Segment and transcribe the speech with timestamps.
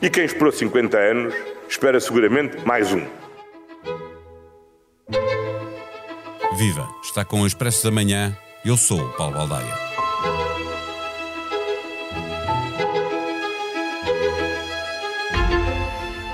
[0.00, 1.34] E quem esperou 50 anos,
[1.68, 3.04] espera seguramente mais um.
[6.56, 6.88] Viva!
[7.02, 8.36] Está com o Expresso da Manhã.
[8.64, 9.86] Eu sou o Paulo Baldaia.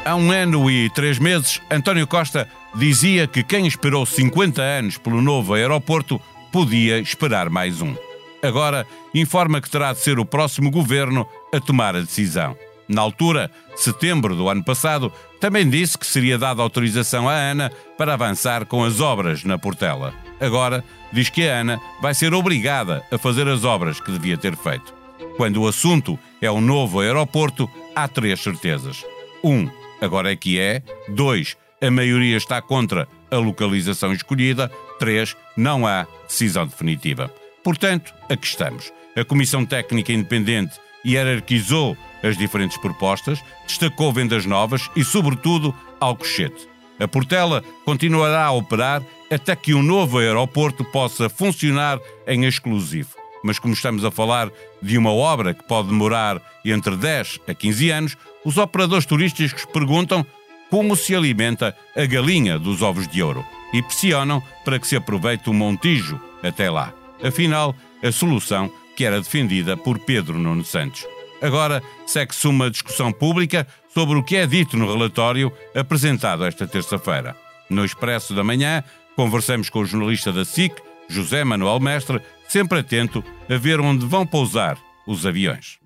[0.05, 5.23] Há um ano e três meses, António Costa dizia que quem esperou 50 anos pelo
[5.23, 6.21] novo aeroporto
[6.51, 7.95] podia esperar mais um.
[8.43, 12.57] Agora informa que terá de ser o próximo governo a tomar a decisão.
[12.89, 18.15] Na altura, setembro do ano passado, também disse que seria dada autorização à ANA para
[18.15, 20.13] avançar com as obras na Portela.
[20.41, 24.57] Agora, diz que a ANA vai ser obrigada a fazer as obras que devia ter
[24.57, 24.93] feito.
[25.37, 29.05] Quando o assunto é o novo aeroporto, há três certezas.
[29.43, 29.71] Um,
[30.01, 30.83] agora é que é.
[31.09, 34.71] Dois, a maioria está contra a localização escolhida.
[34.99, 37.33] Três, não há decisão definitiva.
[37.63, 38.93] Portanto, aqui estamos.
[39.17, 46.69] A Comissão Técnica Independente hierarquizou as diferentes propostas, destacou vendas novas e, sobretudo, Alcochete.
[46.99, 53.11] A Portela continuará a operar até que um novo aeroporto possa funcionar em exclusivo.
[53.43, 57.91] Mas como estamos a falar de uma obra que pode demorar entre 10 a 15
[57.91, 60.25] anos, os operadores turísticos perguntam
[60.71, 65.51] como se alimenta a galinha dos ovos de ouro e pressionam para que se aproveite
[65.51, 67.02] o Montijo até lá.
[67.23, 71.07] Afinal, a solução que era defendida por Pedro Nuno Santos.
[71.41, 77.37] Agora segue-se uma discussão pública sobre o que é dito no relatório apresentado esta terça-feira.
[77.69, 78.85] No Expresso da Manhã,
[79.17, 80.75] conversamos com o jornalista da SIC,
[81.09, 85.79] José Manuel Mestre, sempre atento a ver onde vão pousar os aviões.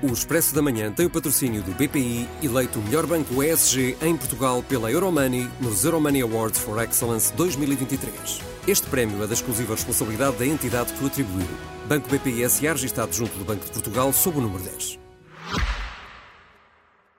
[0.00, 4.16] O Expresso da Manhã tem o patrocínio do BPI, eleito o melhor banco ESG em
[4.16, 8.40] Portugal pela Euromoney nos Euromoney Awards for Excellence 2023.
[8.68, 11.48] Este prémio é da exclusiva responsabilidade da entidade que o atribuiu.
[11.88, 15.00] Banco BPI SA, registado junto do Banco de Portugal, sob o número 10.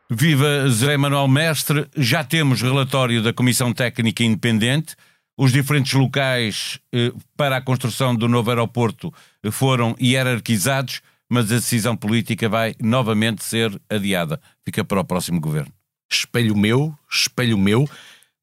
[0.10, 4.96] Viva Zé Manuel Mestre, já temos relatório da Comissão Técnica Independente.
[5.38, 9.14] Os diferentes locais eh, para a construção do novo aeroporto
[9.52, 14.42] foram hierarquizados mas a decisão política vai novamente ser adiada.
[14.66, 15.72] Fica para o próximo governo.
[16.12, 17.88] Espelho meu, espelho meu,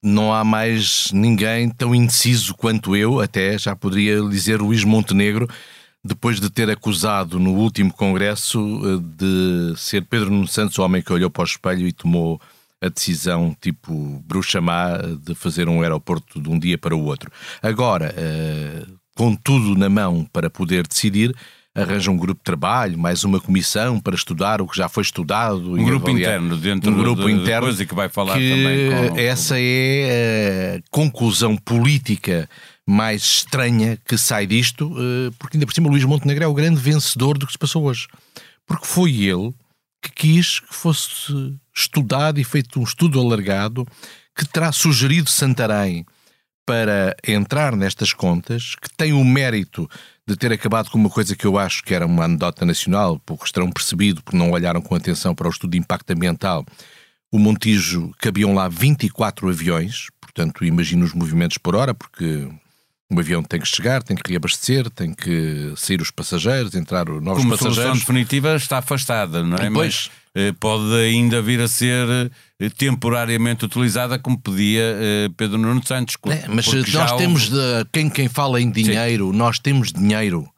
[0.03, 5.49] não há mais ninguém tão indeciso quanto eu, até já poderia dizer Luís Montenegro,
[6.05, 11.03] depois de ter acusado no último congresso eh, de ser Pedro Nuno Santos o homem
[11.03, 12.41] que olhou para o espelho e tomou
[12.81, 17.31] a decisão tipo bruxa má de fazer um aeroporto de um dia para o outro.
[17.61, 18.85] Agora, eh,
[19.17, 21.35] com tudo na mão para poder decidir,
[21.77, 25.75] arranja um grupo de trabalho, mais uma comissão para estudar o que já foi estudado.
[25.75, 26.39] Um grupo avaliar.
[26.41, 29.19] interno, dentro um grupo de, interno coisa que vai falar que também com...
[29.19, 32.49] Essa é a conclusão política
[32.87, 36.81] mais estranha que sai disto, eh, porque ainda por cima Luís Montenegro é o grande
[36.81, 38.09] vencedor do que se passou hoje.
[38.67, 39.53] Porque foi ele
[40.01, 43.87] que quis que fosse estudado e feito um estudo alargado
[44.35, 46.07] que terá sugerido Santarém
[46.65, 49.89] para entrar nestas contas, que tem o mérito
[50.29, 53.53] de ter acabado com uma coisa que eu acho que era uma anedota nacional, poucos
[53.53, 56.67] terão percebido porque não olharam com atenção para o estudo de impacto ambiental.
[57.31, 62.49] O Montijo cabiam lá 24 aviões, portanto, imagino os movimentos por hora, porque
[63.11, 67.43] um avião tem que chegar, tem que reabastecer, tem que sair os passageiros, entrar novos
[67.43, 67.61] Como passageiros.
[67.61, 69.71] Como solução definitiva está afastada, não é?
[69.71, 72.31] Mas eh, pode ainda vir a ser
[72.61, 76.17] eh, temporariamente utilizada como pedia eh, Pedro Nuno Santos.
[76.27, 79.39] É, mas nós temos, de, quem, quem fala em dinheiro, Sim.
[79.39, 80.49] nós temos dinheiro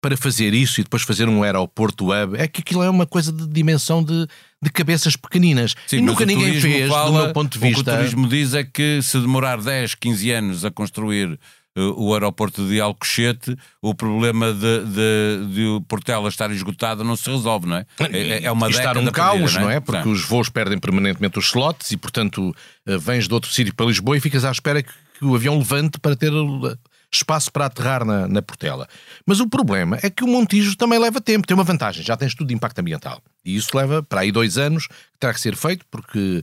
[0.00, 3.32] para fazer isso e depois fazer um aeroporto web, é que aquilo é uma coisa
[3.32, 4.28] de dimensão de,
[4.62, 5.74] de cabeças pequeninas.
[5.86, 7.80] Sim, e nunca ninguém fez, fala, do meu ponto de vista.
[7.80, 11.38] O que o turismo diz é que se demorar 10, 15 anos a construir
[11.76, 17.30] o aeroporto de Alcochete, o problema de, de, de o Portela estar esgotado não se
[17.30, 17.86] resolve, não é?
[18.10, 19.64] É, é uma estar um caos, não é?
[19.64, 19.80] Não é?
[19.80, 22.54] Porque os voos perdem permanentemente os slots e, portanto,
[22.86, 24.90] eh, vens de outro sítio para Lisboa e ficas à espera que,
[25.22, 26.76] o avião levante para ter eh,
[27.12, 28.88] espaço para aterrar na, na Portela.
[29.24, 32.28] Mas o problema é que o Montijo também leva tempo, tem uma vantagem, já tem
[32.28, 33.20] estudo de impacto ambiental.
[33.44, 36.42] E isso leva para aí dois anos que terá que ser feito, porque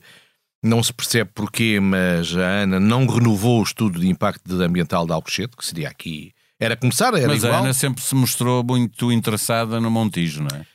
[0.63, 5.11] não se percebe porquê, mas a Ana não renovou o estudo de impacto ambiental de
[5.11, 6.31] Alcochete, que seria aqui.
[6.59, 7.53] Era começar, era mas igual.
[7.53, 10.65] a Ana sempre se mostrou muito interessada no Montijo, não é?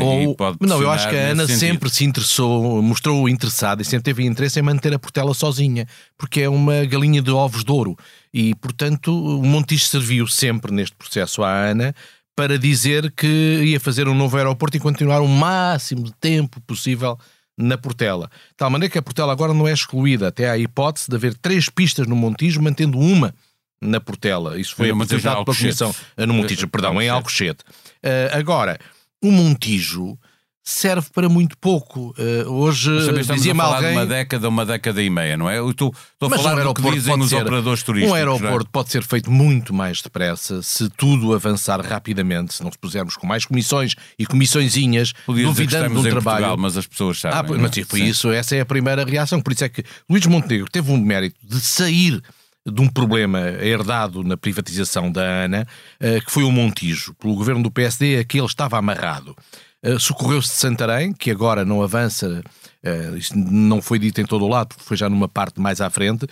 [0.00, 1.58] Ou, não, eu acho que a Ana sentido.
[1.58, 5.86] sempre se interessou, mostrou interessada e sempre teve interesse em manter a Portela sozinha,
[6.16, 7.96] porque é uma galinha de ovos de ouro.
[8.34, 11.94] E, portanto, o Montijo serviu sempre neste processo à Ana
[12.34, 17.16] para dizer que ia fazer um novo aeroporto e continuar o máximo de tempo possível
[17.58, 18.30] na Portela.
[18.50, 21.16] De tal maneira que a Portela agora não é excluída, até há a hipótese de
[21.16, 23.34] haver três pistas no Montijo, mantendo uma
[23.80, 24.58] na Portela.
[24.58, 25.56] Isso foi apresentado pela.
[25.56, 25.94] Comissão.
[26.16, 27.64] ah, No Montijo, perdão, em Alcochete.
[28.02, 28.78] Ah, agora,
[29.22, 30.16] o Montijo
[30.70, 32.14] serve para muito pouco.
[32.18, 32.90] Ah, hoje
[33.32, 33.90] dizia-me falar alguém.
[33.92, 35.58] de uma década, uma década e meia, não é?
[35.58, 38.12] Eu estou, estou a Mas um falar do que dizem os ser- operadores turísticos.
[38.12, 38.18] Um é?
[38.20, 43.16] aeroporto pode ser feito muito mais depressa se tudo avançar rapidamente, se não se pusermos
[43.16, 46.22] com mais comissões e comissõezinhas, Podia duvidando do em trabalho.
[46.44, 47.38] Portugal, mas as pessoas sabem.
[47.38, 47.62] Ah, pois, é?
[47.62, 48.04] mas Sim.
[48.04, 49.40] isso, essa é a primeira reação.
[49.40, 52.20] Por isso é que Luís Montenegro teve um mérito de sair
[52.70, 55.66] de um problema herdado na privatização da ANA,
[55.98, 59.34] eh, que foi o Montijo, pelo governo do PSD, a que ele estava amarrado.
[59.82, 62.42] Eh, Socorreu-se de Santarém, que agora não avança,
[62.82, 65.80] eh, isto não foi dito em todo o lado, porque foi já numa parte mais
[65.80, 66.26] à frente,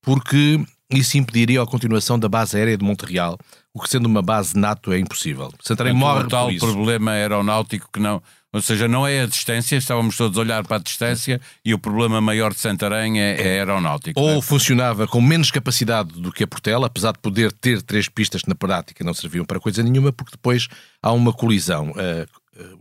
[0.00, 0.60] porque
[0.90, 3.38] isso impediria a continuação da base aérea de Montreal,
[3.74, 5.52] o que sendo uma base NATO é impossível.
[5.60, 6.66] Santarém Portanto, morre tal por isso.
[6.66, 8.22] problema aeronáutico que não.
[8.54, 11.78] Ou seja, não é a distância, estávamos todos a olhar para a distância e o
[11.78, 14.20] problema maior de Santarém é, é aeronáutico.
[14.20, 14.34] não é?
[14.34, 18.42] Ou funcionava com menos capacidade do que a Portela, apesar de poder ter três pistas
[18.42, 20.68] que na prática não serviam para coisa nenhuma, porque depois
[21.02, 21.94] há uma colisão.
[21.96, 22.26] Eh,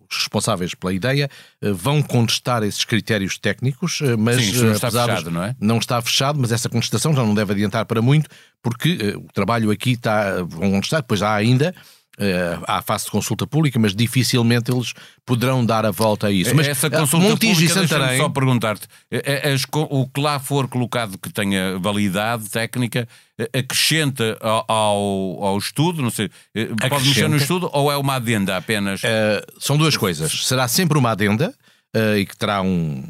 [0.09, 1.29] Os responsáveis pela ideia
[1.61, 5.31] eh, vão contestar esses critérios técnicos, eh, mas Sim, não eh, está apesar dos- fechado,
[5.31, 5.55] não é?
[5.59, 8.29] Não está fechado, mas essa contestação já não deve adiantar para muito,
[8.61, 10.43] porque o trabalho aqui está.
[10.43, 11.73] Vão contestar, depois há ainda.
[12.21, 14.93] Eh, há a fase de consulta pública, mas dificilmente eles
[15.25, 16.55] poderão dar a volta a isso.
[16.55, 19.55] Mas Essa eh, consulta Montijo pública, e deixa-me Santarém, só perguntar-te, eh, eh,
[19.89, 23.07] o que lá for colocado que tenha validade técnica,
[23.39, 27.37] eh, acrescenta ao, ao, ao estudo, não sei, eh, pode mexer no Acrescenta.
[27.37, 29.01] estudo ou é uma adenda apenas?
[29.01, 30.31] Uh, são duas coisas.
[30.45, 31.53] Será sempre uma adenda
[31.95, 33.03] uh, e que terá um.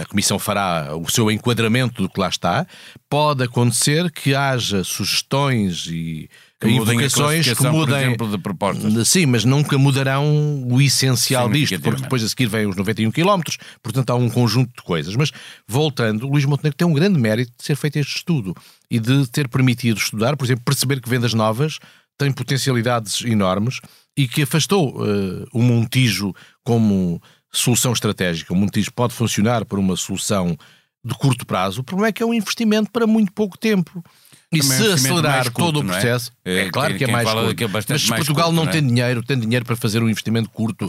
[0.00, 2.66] A Comissão fará o seu enquadramento do que lá está.
[3.10, 6.28] Pode acontecer que haja sugestões e
[6.60, 8.02] Que invocações que por mudem.
[8.02, 9.08] exemplo, de propostas.
[9.08, 13.40] Sim, mas nunca mudarão o essencial disto, porque depois a seguir vêm os 91 km,
[13.80, 15.14] portanto há um conjunto de coisas.
[15.14, 15.30] Mas
[15.68, 18.54] voltando, Luís Montenegro tem um grande mérito de ser feito este estudo
[18.90, 21.78] e de ter permitido estudar, por exemplo, perceber que vendas novas
[22.18, 23.80] têm potencialidades enormes
[24.16, 26.34] e que afastou eh, o Montijo
[26.64, 27.22] como
[27.52, 28.52] solução estratégica.
[28.52, 30.58] O Montijo pode funcionar para uma solução
[31.04, 31.80] de curto prazo.
[31.80, 34.02] O problema é que é um investimento para muito pouco tempo.
[34.52, 35.92] E é um se mais acelerar curto, todo o é?
[35.92, 37.64] processo, é, É, claro que é mais curto.
[37.64, 38.72] é Mas se Portugal curto, não não é?
[38.72, 40.86] tem dinheiro, tem dinheiro para fazer um investimento curto.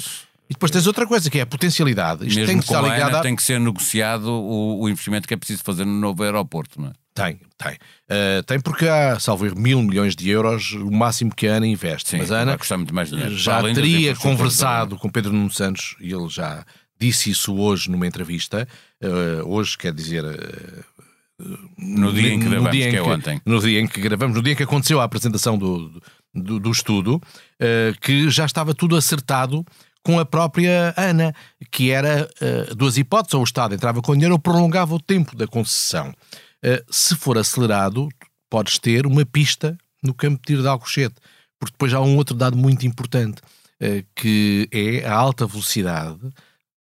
[0.49, 2.25] E depois tens outra coisa, que é a potencialidade.
[2.25, 3.21] Isto Mesmo tem que estar ligado a...
[3.21, 6.87] tem que ser negociado o, o investimento que é preciso fazer no novo aeroporto, não
[6.87, 6.91] é?
[7.13, 7.73] Tem, tem.
[7.73, 11.67] Uh, tem porque há, salvo erro, mil milhões de euros, o máximo que a ANA
[11.67, 12.09] investe.
[12.11, 13.37] Sim, Mas a ANA vai custar muito mais dinheiro.
[13.37, 16.65] já teria conversado com Pedro Nuno Santos, e ele já
[16.99, 18.65] disse isso hoje numa entrevista,
[19.03, 20.23] uh, hoje quer dizer...
[20.23, 20.98] uh,
[21.77, 23.41] No dia em que gravamos, dia em que é ontem.
[23.45, 26.01] No dia em que gravamos, no dia em que aconteceu a apresentação do,
[26.33, 29.65] do, do estudo, uh, que já estava tudo acertado
[30.03, 31.33] com a própria ANA,
[31.71, 35.35] que era uh, duas hipóteses, ou o Estado entrava com dinheiro ou prolongava o tempo
[35.35, 36.13] da concessão.
[36.63, 38.09] Uh, se for acelerado,
[38.49, 41.15] podes ter uma pista no campo de tiro de Alcochete,
[41.57, 43.41] porque depois há um outro dado muito importante,
[44.15, 46.19] que é a alta velocidade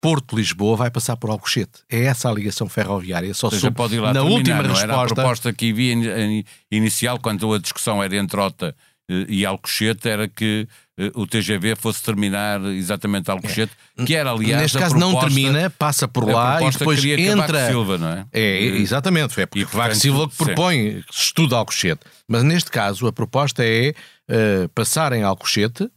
[0.04, 1.80] Porto-Lisboa vai passar por Alcochete.
[1.90, 3.32] É essa a ligação ferroviária.
[3.32, 5.14] Só seja, pode ir lá na terminar, última não era a resposta.
[5.14, 8.76] proposta que havia in- in- inicial, quando a discussão era entre Ota
[9.10, 10.68] eh, e Alcochete, era que
[10.98, 13.72] eh, o TGV fosse terminar exatamente Alcochete,
[14.06, 17.66] que era, aliás, Neste caso não proposta- termina, passa por lá e depois entra.
[17.68, 18.26] Silva, não é?
[18.30, 22.02] É, exatamente, é porque E, portanto, Silva que propõe que se estuda Alcochete.
[22.28, 23.94] Mas neste caso a proposta é
[24.28, 25.88] eh, passar em Alcochete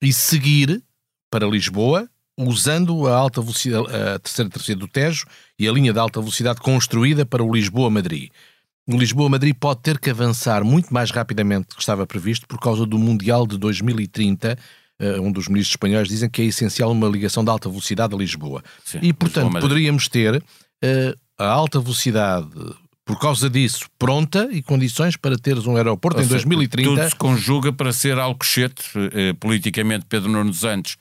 [0.00, 0.80] e seguir
[1.28, 5.26] para Lisboa usando a alta velocidade, a terceira travessia do Tejo
[5.58, 8.30] e a linha de alta velocidade construída para o Lisboa-Madrid.
[8.86, 12.86] O Lisboa-Madrid pode ter que avançar muito mais rapidamente do que estava previsto por causa
[12.86, 14.56] do Mundial de 2030.
[15.00, 18.18] eh, um dos ministros espanhóis dizem que é essencial uma ligação de alta velocidade a
[18.18, 18.62] Lisboa.
[18.84, 19.68] Sim, e, portanto, Lisboa-Madrid.
[19.68, 20.42] poderíamos ter
[20.82, 22.48] eh, a alta velocidade,
[23.04, 26.88] por causa disso, pronta e condições para teres um aeroporto Ou em seja, 2030.
[26.88, 30.96] Tudo se conjuga para ser Alcochete, eh, politicamente Pedro Nuno Santos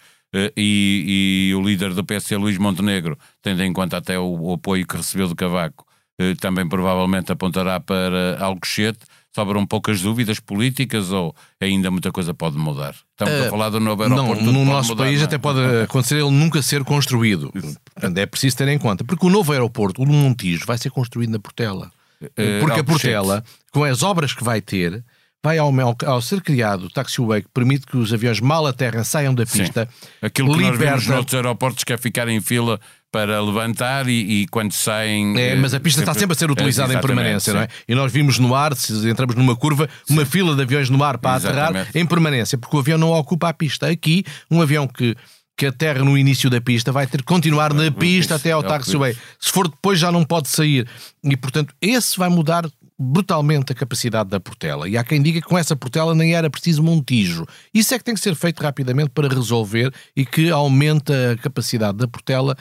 [0.56, 4.86] e, e o líder do PSD, Luís Montenegro, tendo em conta até o, o apoio
[4.86, 5.86] que recebeu do Cavaco,
[6.20, 9.00] eh, também provavelmente apontará para Alcochete.
[9.34, 12.96] Sobram poucas dúvidas políticas ou ainda muita coisa pode mudar?
[13.12, 14.44] Estamos a falar do novo Eh, Não, aeroporto.
[14.44, 15.26] tudo no nosso mudar, país não é?
[15.26, 17.52] até pode acontecer ele nunca ser construído.
[17.94, 19.04] Portanto, é preciso ter em conta.
[19.04, 21.92] Porque o novo aeroporto, o do Montijo, vai ser construído na Portela.
[22.36, 22.84] Eh, Porque a Alcochete.
[22.86, 25.04] Portela, com as obras que vai ter,
[25.48, 25.74] vai ao,
[26.06, 29.60] ao, ser criado o taxiway que permite que os aviões mal aterrem saiam da Sim.
[29.60, 29.88] pista,
[30.22, 32.78] Aquilo que nós vemos liberta- noutros aeroportos que é ficar em fila
[33.10, 35.40] para levantar e, e quando saem.
[35.40, 37.58] É, eh, mas a pista está sempre a ser utilizada em Exatamente, permanência, sim.
[37.58, 37.68] não é?
[37.88, 41.18] E nós vimos no ar, se entramos numa curva, uma fila de aviões no ar
[41.18, 41.98] para aterrar Exatamente.
[41.98, 43.88] em permanência, porque o avião não ocupa a pista.
[43.88, 45.16] Aqui, um avião que,
[45.56, 48.68] que aterra no início da pista vai ter que continuar na pista até ao é
[48.68, 49.16] taxiway.
[49.40, 50.86] Se for depois já não pode sair.
[51.24, 54.90] E, portanto, esse vai mudar brutalmente a capacidade da Portela.
[54.90, 57.46] E há quem diga que com essa Portela nem era preciso Montijo.
[57.74, 61.98] Isso é que tem que ser feito rapidamente para resolver e que aumenta a capacidade
[61.98, 62.56] da Portela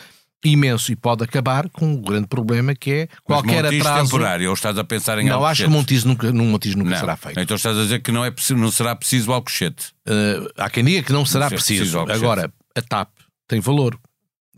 [0.45, 4.05] imenso e pode acabar com o grande problema que é qualquer Mas Montijo atraso.
[4.05, 6.99] temporário, ou estás a pensar em Não, acho que Montijo nunca, num Montijo nunca não.
[7.01, 7.41] será feito.
[7.41, 9.87] Então estás a dizer que não, é, preciso- não será preciso Alcochete.
[10.07, 12.25] Uh, há quem diga que não será Não preciso, preciso.
[12.25, 13.09] Agora, a TAP
[13.49, 13.99] tem valor.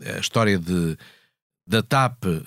[0.05, 0.95] A história de,
[1.65, 2.39] da TAP uh,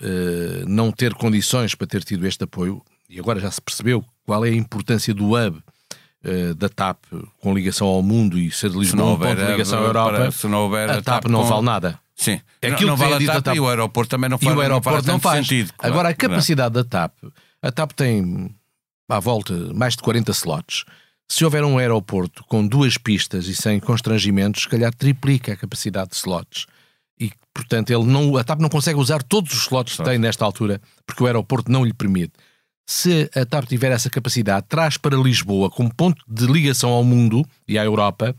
[0.69, 2.81] não ter condições para ter tido este apoio,
[3.12, 5.59] e agora já se percebeu qual é a importância do hub
[6.25, 6.99] uh, da TAP
[7.40, 10.11] com ligação ao mundo e ser de Lisboa não um ponto de ligação à Europa,
[10.16, 11.99] para- se não houver a TAP não com- vale nada.
[12.14, 12.40] Sim.
[12.61, 13.57] É não, aquilo não tem vale a a TAP, TAP.
[13.57, 15.47] e o aeroporto também não E faz, o aeroporto não não faz.
[15.47, 15.73] sentido.
[15.76, 15.92] claro.
[15.95, 16.16] Agora, a Não.
[16.16, 17.12] capacidade da TAP,
[17.61, 18.54] a TAP tem
[19.09, 20.85] à volta mais de 40 slots.
[21.28, 26.11] Se houver um aeroporto com duas pistas e sem constrangimentos, se calhar triplica a capacidade
[26.11, 26.66] de slots.
[27.19, 30.45] E, portanto, ele não, a TAP não consegue usar todos os slots que tem nesta
[30.45, 32.33] altura, porque o aeroporto não lhe permite.
[32.94, 37.42] Se a TAP tiver essa capacidade, traz para Lisboa, como ponto de ligação ao mundo
[37.66, 38.37] e à Europa,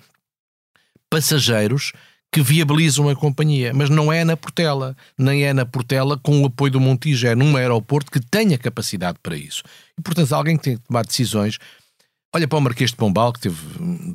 [1.09, 1.91] passageiros
[2.31, 6.45] que viabilizam a companhia, mas não é na Portela, nem é na Portela com o
[6.45, 9.63] apoio do Montijo, é num aeroporto que tenha capacidade para isso.
[9.97, 11.57] E, portanto, alguém que tem que tomar decisões,
[12.31, 13.57] olha para o Marquês de Pombal, que teve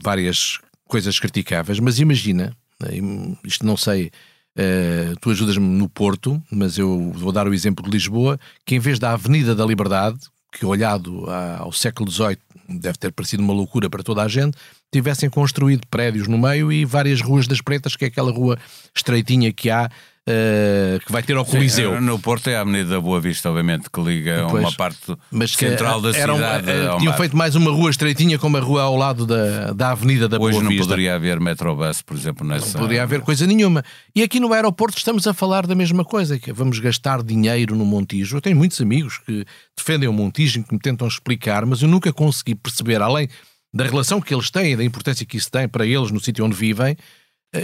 [0.00, 4.12] várias coisas criticáveis, mas imagina, hum, isto não sei,
[4.58, 8.80] eh, tu ajudas-me no Porto, mas eu vou dar o exemplo de Lisboa, que em
[8.80, 10.18] vez da Avenida da Liberdade,
[10.50, 11.24] que olhado
[11.58, 12.38] ao século XVIII
[12.68, 14.56] deve ter parecido uma loucura para toda a gente,
[14.92, 18.58] tivessem construído prédios no meio e várias ruas das Pretas, que é aquela rua
[18.94, 19.90] estreitinha que há,
[20.30, 21.94] eh, que vai ter ao Coliseu.
[21.94, 24.62] Sim, no Porto é a Avenida da Boa Vista, obviamente, que liga Pois.
[24.62, 27.18] uma parte mas central da cidade eh, ao tinham mar.
[27.18, 30.52] feito mais uma rua estreitinha como a rua ao lado da, da Avenida da Hoje
[30.52, 30.84] Boa não Vista.
[30.84, 32.74] poderia haver metrobus, por exemplo, nessa...
[32.74, 33.82] Não poderia haver coisa nenhuma.
[34.14, 37.86] E aqui no aeroporto estamos a falar da mesma coisa, que vamos gastar dinheiro no
[37.86, 38.36] Montijo.
[38.36, 41.88] Eu tenho muitos amigos que defendem o Montijo e que me tentam explicar, mas eu
[41.88, 43.28] nunca consegui perceber, além
[43.72, 46.56] da relação que eles têm, da importância que isso tem para eles no sítio onde
[46.56, 46.96] vivem, eh,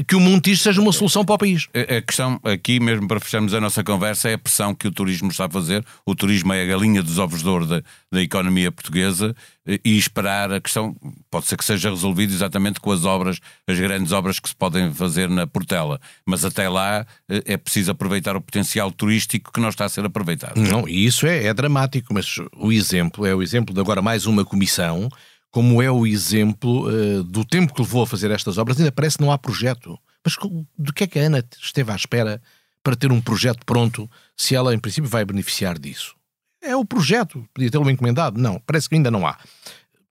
[0.06, 1.68] que o Montijo seja uma solução para o país.
[1.74, 4.92] A a questão aqui, mesmo para fecharmos a nossa conversa, é a pressão que o
[4.92, 5.84] turismo está a fazer.
[6.06, 9.34] O turismo é a galinha dos ovos de ouro da, da economia portuguesa
[9.66, 10.96] eh, e esperar a questão,
[11.30, 14.92] pode ser que seja resolvido exatamente com as obras, as grandes obras que se podem
[14.92, 16.00] fazer na Portela.
[16.26, 20.04] Mas até lá eh, é preciso aproveitar o potencial turístico que não está a ser
[20.04, 20.56] aproveitado.
[20.56, 24.26] Não, e isso é, é dramático, mas o exemplo é o exemplo de agora mais
[24.26, 25.08] uma comissão,
[25.54, 29.16] como é o exemplo eh, do tempo que levou a fazer estas obras, ainda parece
[29.16, 29.96] que não há projeto.
[30.25, 30.34] Mas
[30.76, 32.42] do que é que a Ana esteve à espera
[32.82, 36.16] para ter um projeto pronto, se ela em princípio vai beneficiar disso?
[36.61, 38.37] É o projeto, podia tê-lo encomendado?
[38.40, 39.37] Não, parece que ainda não há.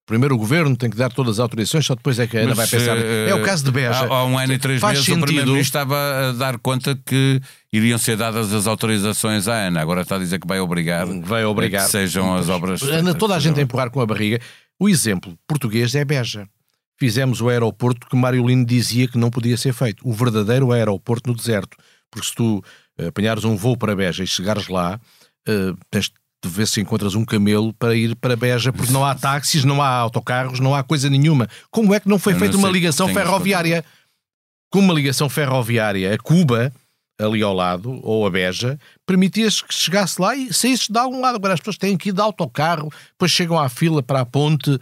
[0.05, 2.53] Primeiro o governo tem que dar todas as autorizações, só depois é que a Ana
[2.55, 2.97] Mas, vai pensar.
[2.97, 3.89] eh, É o caso de Beja.
[4.05, 5.25] Há, há um ano e três Faz meses o sentido.
[5.25, 9.81] Primeiro-Ministro estava a dar conta que iriam ser dadas as autorizações à ANA.
[9.81, 11.85] Agora está a dizer que vai obrigar, Vai obrigar.
[11.85, 12.81] que sejam as obras.
[12.81, 13.15] Feitas.
[13.15, 14.39] toda a gente a empurrar com a barriga.
[14.83, 16.45] O exemplo português é Beja.
[16.99, 20.05] Fizemos o aeroporto que Mário Lino dizia que não podia ser feito.
[20.05, 21.77] O verdadeiro aeroporto no deserto.
[22.11, 22.61] Porque se tu
[22.97, 24.99] eh, apanhares um voo para Beja e chegares lá,
[25.47, 26.11] eh, tens
[26.43, 29.81] de ver se encontras um camelo para ir para Beja, porque não há táxis, não
[29.81, 31.47] há autocarros, não há coisa nenhuma.
[31.71, 33.85] Como é que não foi feita uma ligação ferroviária?
[34.69, 36.73] Com uma ligação ferroviária a Cuba,
[37.19, 41.35] ali ao lado, ou a Beja, permitias que chegasse lá e saísse de algum lado.
[41.35, 44.79] Agora as pessoas têm que ir de autocarro, depois chegam à fila para a ponte.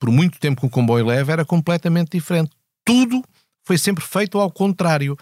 [0.00, 2.50] Por muito tempo que o comboio leva era completamente diferente.
[2.84, 3.22] Tudo
[3.66, 5.16] foi sempre feito ao contrário.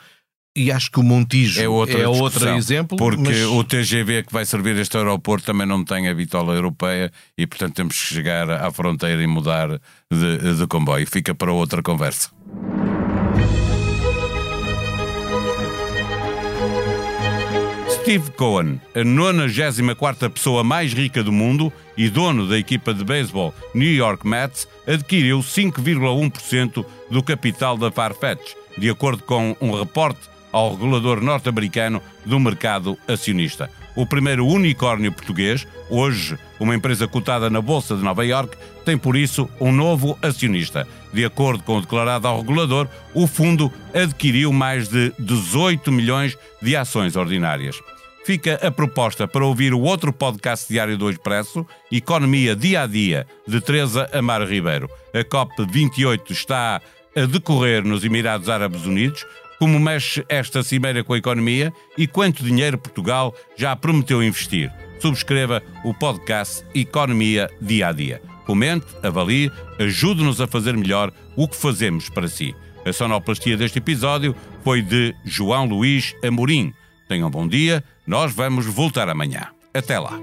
[0.55, 2.97] E acho que o Montijo É outra, é outro exemplo.
[2.97, 7.13] Porque mas- o TGV que vai servir este aeroporto também não tem a bitola europeia
[7.37, 9.69] e, portanto, temos que chegar à fronteira e mudar
[10.11, 11.07] de, de comboio.
[11.07, 12.31] Fica para outra conversa.
[18.07, 23.53] Steve Cohen, a 94 pessoa mais rica do mundo e dono da equipa de beisebol
[23.75, 30.21] New York Mets, adquiriu 5,1% do capital da Farfetch, de acordo com um reporte
[30.53, 33.69] ao regulador norte-americano do mercado acionista.
[33.97, 39.17] O primeiro unicórnio português, hoje uma empresa cotada na Bolsa de Nova York, tem por
[39.17, 40.87] isso um novo acionista.
[41.13, 46.77] De acordo com o declarado ao regulador, o fundo adquiriu mais de 18 milhões de
[46.77, 47.81] ações ordinárias.
[48.27, 53.25] Fica a proposta para ouvir o outro podcast diário do Expresso, Economia Dia a Dia,
[53.47, 54.91] de Teresa Amaro Ribeiro.
[55.15, 56.83] A COP28 está
[57.15, 59.25] a decorrer nos Emirados Árabes Unidos.
[59.61, 64.73] Como mexe esta cimeira com a economia e quanto dinheiro Portugal já prometeu investir?
[64.99, 68.21] Subscreva o podcast Economia Dia a Dia.
[68.45, 72.53] Comente, avalie, ajude-nos a fazer melhor o que fazemos para si.
[72.85, 76.75] A sonoplastia deste episódio foi de João Luís Amorim.
[77.09, 79.49] Tenham um bom dia, nós vamos voltar amanhã.
[79.73, 80.19] Até lá.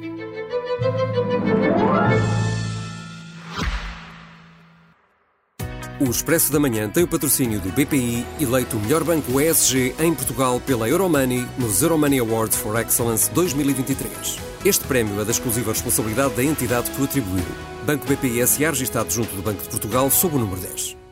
[6.00, 10.14] O Expresso da Manhã tem o patrocínio do BPI, eleito o melhor banco ESG em
[10.14, 14.38] Portugal pela Euromoney nos Euromoney Awards for Excellence 2023.
[14.66, 17.46] Este prémio é da exclusiva responsabilidade da entidade que o atribuiu.
[17.86, 18.72] Banco BPI S.A.
[18.72, 21.03] registado junto do Banco de Portugal sob o número 10.